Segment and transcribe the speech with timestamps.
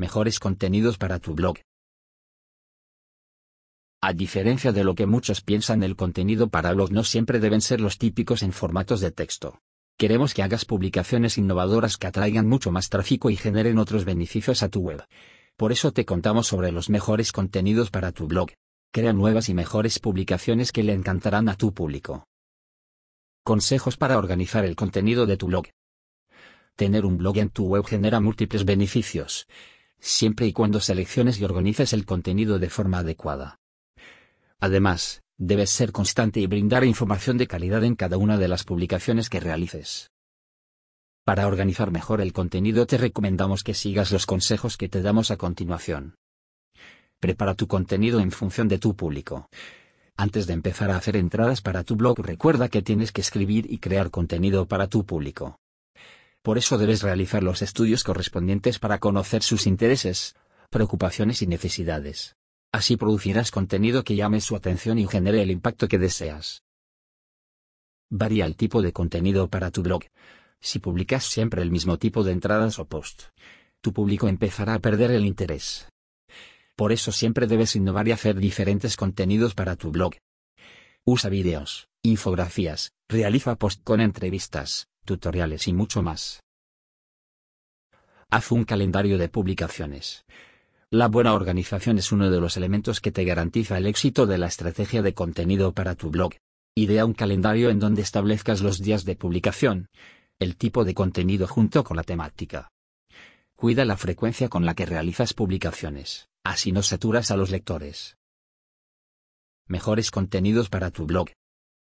[0.00, 1.58] Mejores contenidos para tu blog.
[4.00, 7.82] A diferencia de lo que muchos piensan, el contenido para blog no siempre deben ser
[7.82, 9.60] los típicos en formatos de texto.
[9.98, 14.70] Queremos que hagas publicaciones innovadoras que atraigan mucho más tráfico y generen otros beneficios a
[14.70, 15.04] tu web.
[15.58, 18.52] Por eso te contamos sobre los mejores contenidos para tu blog.
[18.94, 22.26] Crea nuevas y mejores publicaciones que le encantarán a tu público.
[23.44, 25.66] Consejos para organizar el contenido de tu blog.
[26.74, 29.46] Tener un blog en tu web genera múltiples beneficios,
[30.00, 33.58] siempre y cuando selecciones y organices el contenido de forma adecuada.
[34.58, 39.28] Además, debes ser constante y brindar información de calidad en cada una de las publicaciones
[39.28, 40.10] que realices.
[41.24, 45.36] Para organizar mejor el contenido te recomendamos que sigas los consejos que te damos a
[45.36, 46.16] continuación.
[47.20, 49.46] Prepara tu contenido en función de tu público.
[50.16, 53.78] Antes de empezar a hacer entradas para tu blog recuerda que tienes que escribir y
[53.78, 55.59] crear contenido para tu público.
[56.42, 60.36] Por eso debes realizar los estudios correspondientes para conocer sus intereses,
[60.70, 62.36] preocupaciones y necesidades.
[62.72, 66.62] Así producirás contenido que llame su atención y genere el impacto que deseas.
[68.08, 70.04] Varía el tipo de contenido para tu blog.
[70.60, 73.24] Si publicas siempre el mismo tipo de entradas o post,
[73.80, 75.88] tu público empezará a perder el interés.
[76.76, 80.14] Por eso siempre debes innovar y hacer diferentes contenidos para tu blog.
[81.04, 86.40] Usa vídeos, infografías, realiza post con entrevistas, tutoriales y mucho más.
[88.30, 90.24] Haz un calendario de publicaciones.
[90.88, 94.46] La buena organización es uno de los elementos que te garantiza el éxito de la
[94.46, 96.34] estrategia de contenido para tu blog.
[96.76, 99.88] Idea un calendario en donde establezcas los días de publicación,
[100.38, 102.70] el tipo de contenido junto con la temática.
[103.56, 108.16] Cuida la frecuencia con la que realizas publicaciones, así no saturas a los lectores.
[109.66, 111.30] Mejores contenidos para tu blog.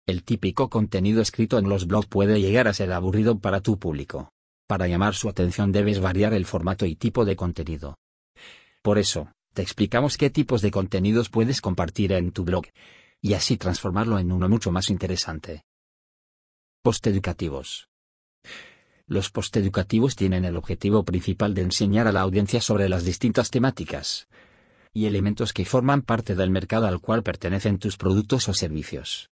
[0.07, 4.31] El típico contenido escrito en los blogs puede llegar a ser aburrido para tu público.
[4.69, 7.99] Para llamar su atención debes variar el formato y tipo de contenido.
[8.83, 12.67] Por eso, te explicamos qué tipos de contenidos puedes compartir en tu blog,
[13.21, 15.65] y así transformarlo en uno mucho más interesante.
[16.83, 17.89] Post educativos.
[19.09, 23.51] Los post educativos tienen el objetivo principal de enseñar a la audiencia sobre las distintas
[23.51, 24.29] temáticas
[24.93, 29.31] y elementos que forman parte del mercado al cual pertenecen tus productos o servicios.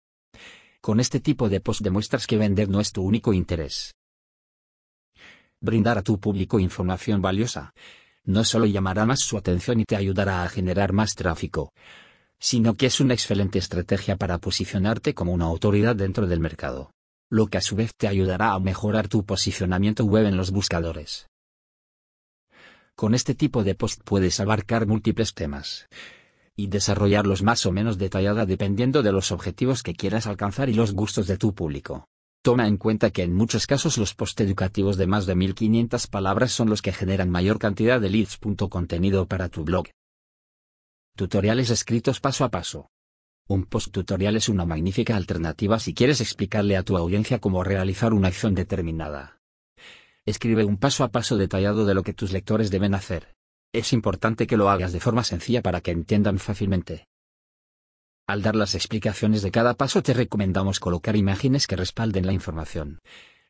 [0.83, 3.95] Con este tipo de post demuestras que vender no es tu único interés.
[5.61, 7.73] Brindar a tu público información valiosa
[8.25, 11.72] no solo llamará más su atención y te ayudará a generar más tráfico,
[12.38, 16.91] sino que es una excelente estrategia para posicionarte como una autoridad dentro del mercado,
[17.29, 21.27] lo que a su vez te ayudará a mejorar tu posicionamiento web en los buscadores.
[22.97, 25.88] Con este tipo de post puedes abarcar múltiples temas
[26.56, 30.94] y desarrollarlos más o menos detallada dependiendo de los objetivos que quieras alcanzar y los
[30.94, 32.08] gustos de tu público.
[32.44, 36.52] Toma en cuenta que en muchos casos los post educativos de más de 1500 palabras
[36.52, 38.38] son los que generan mayor cantidad de leads.
[38.69, 39.88] Contenido para tu blog.
[41.16, 42.90] Tutoriales escritos paso a paso.
[43.47, 48.14] Un post tutorial es una magnífica alternativa si quieres explicarle a tu audiencia cómo realizar
[48.14, 49.40] una acción determinada.
[50.25, 53.34] Escribe un paso a paso detallado de lo que tus lectores deben hacer.
[53.73, 57.07] Es importante que lo hagas de forma sencilla para que entiendan fácilmente.
[58.28, 63.00] Al dar las explicaciones de cada paso te recomendamos colocar imágenes que respalden la información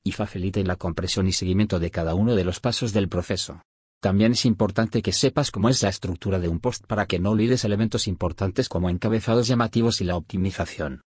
[0.02, 3.62] y faciliten la compresión y seguimiento de cada uno de los pasos del proceso.
[4.02, 7.32] También es importante que sepas cómo es la estructura de un post para que no
[7.32, 11.02] olvides elementos importantes como encabezados llamativos y la optimización.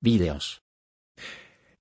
[0.00, 0.62] Vídeos.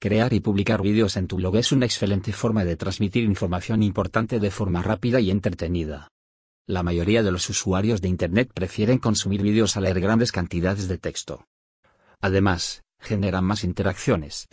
[0.02, 4.40] Crear y publicar vídeos en tu blog es una excelente forma de transmitir información importante
[4.40, 6.08] de forma rápida y entretenida.
[6.66, 10.98] La mayoría de los usuarios de Internet prefieren consumir vídeos a leer grandes cantidades de
[10.98, 11.46] texto.
[12.20, 14.48] Además, generan más interacciones.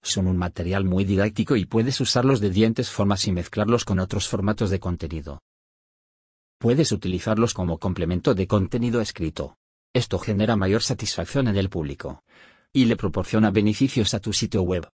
[0.00, 4.26] Son un material muy didáctico y puedes usarlos de dientes formas y mezclarlos con otros
[4.26, 5.42] formatos de contenido.
[6.58, 9.58] Puedes utilizarlos como complemento de contenido escrito.
[9.92, 12.22] Esto genera mayor satisfacción en el público.
[12.78, 14.88] Y le proporciona beneficios a tu sitio web.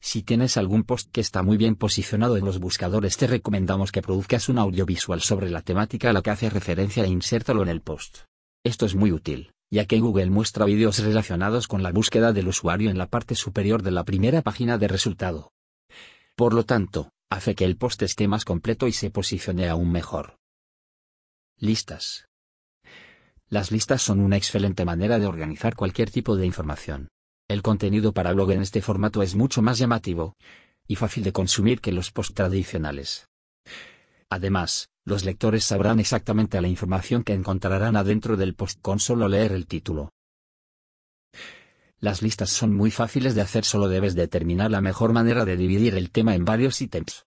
[0.00, 4.02] Si tienes algún post que está muy bien posicionado en los buscadores te recomendamos que
[4.02, 7.82] produzcas un audiovisual sobre la temática a la que hace referencia e insértalo en el
[7.82, 8.24] post.
[8.64, 12.90] Esto es muy útil, ya que Google muestra vídeos relacionados con la búsqueda del usuario
[12.90, 15.52] en la parte superior de la primera página de resultado.
[16.34, 20.34] Por lo tanto, hace que el post esté más completo y se posicione aún mejor.
[21.58, 22.26] Listas.
[23.48, 27.08] Las listas son una excelente manera de organizar cualquier tipo de información.
[27.48, 30.34] El contenido para blog en este formato es mucho más llamativo
[30.88, 33.28] y fácil de consumir que los posts tradicionales.
[34.28, 39.52] Además, los lectores sabrán exactamente la información que encontrarán adentro del post con solo leer
[39.52, 40.10] el título.
[42.00, 45.94] Las listas son muy fáciles de hacer, solo debes determinar la mejor manera de dividir
[45.94, 47.26] el tema en varios ítems.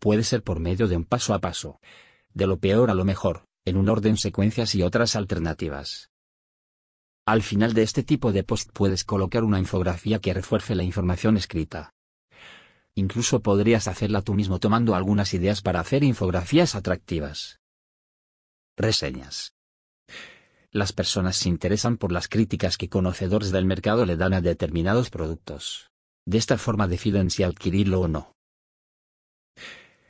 [0.00, 1.80] Puede ser por medio de un paso a paso.
[2.34, 6.10] De lo peor a lo mejor, en un orden secuencias y otras alternativas.
[7.26, 11.36] Al final de este tipo de post puedes colocar una infografía que refuerce la información
[11.36, 11.92] escrita.
[12.94, 17.58] Incluso podrías hacerla tú mismo tomando algunas ideas para hacer infografías atractivas.
[18.76, 19.54] Reseñas.
[20.70, 25.10] Las personas se interesan por las críticas que conocedores del mercado le dan a determinados
[25.10, 25.90] productos.
[26.24, 28.35] De esta forma deciden si adquirirlo o no.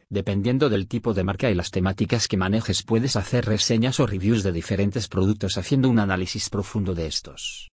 [0.08, 4.42] Dependiendo del tipo de marca y las temáticas que manejes puedes hacer reseñas o reviews
[4.42, 7.70] de diferentes productos haciendo un análisis profundo de estos.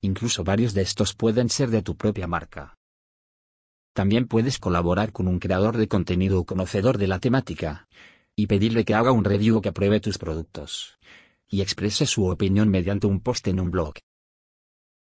[0.00, 2.74] Incluso varios de estos pueden ser de tu propia marca.
[3.94, 7.86] También puedes colaborar con un creador de contenido o conocedor de la temática,
[8.34, 10.98] y pedirle que haga un review o que apruebe tus productos
[11.52, 13.92] y exprese su opinión mediante un post en un blog.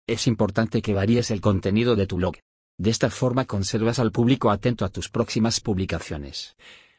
[0.07, 2.37] Es importante que varíes el contenido de tu blog.
[2.79, 6.57] De esta forma conservas al público atento a tus próximas publicaciones.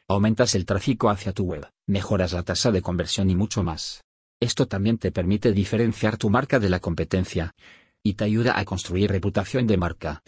[0.07, 4.03] Aumentas el tráfico hacia tu web, mejoras la tasa de conversión y mucho más.
[4.41, 7.55] Esto también te permite diferenciar tu marca de la competencia,
[8.03, 10.21] y te ayuda a construir reputación de marca,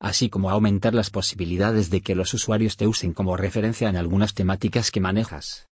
[0.00, 3.96] así como a aumentar las posibilidades de que los usuarios te usen como referencia en
[3.96, 5.68] algunas temáticas que manejas.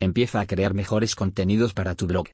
[0.00, 2.28] Empieza a crear mejores contenidos para tu blog.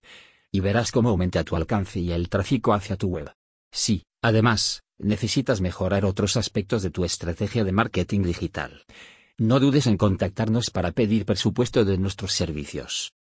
[0.50, 3.30] Y verás cómo aumenta tu alcance y el tráfico hacia tu web.
[3.70, 8.84] Sí, además, necesitas mejorar otros aspectos de tu estrategia de marketing digital.
[9.36, 13.12] No dudes en contactarnos para pedir presupuesto de nuestros servicios.